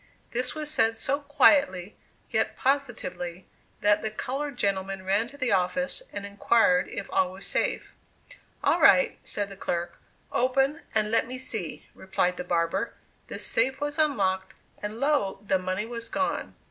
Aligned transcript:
This 0.31 0.55
was 0.55 0.71
said 0.71 0.97
so 0.97 1.19
quietly, 1.19 1.95
yet 2.31 2.57
positively, 2.57 3.45
that 3.81 4.01
the 4.01 4.09
colored 4.09 4.57
gentleman 4.57 5.05
ran 5.05 5.27
to 5.27 5.37
the 5.37 5.51
office, 5.51 6.01
and 6.11 6.25
inquired 6.25 6.87
if 6.87 7.07
all 7.13 7.31
was 7.31 7.45
safe. 7.45 7.93
"All 8.63 8.79
right," 8.81 9.19
said 9.23 9.49
the 9.49 9.55
clerk. 9.55 9.99
"Open, 10.31 10.81
and 10.95 11.11
let 11.11 11.27
me 11.27 11.37
see," 11.37 11.85
replied 11.93 12.37
the 12.37 12.43
barber. 12.43 12.95
The 13.27 13.37
safe 13.37 13.79
was 13.79 13.99
unlocked 13.99 14.55
and 14.81 14.99
lo! 14.99 15.37
the 15.45 15.59
money 15.59 15.85
was 15.85 16.09
gone! 16.09 16.55